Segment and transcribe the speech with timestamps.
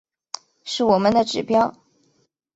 [0.63, 1.75] 是我们的指标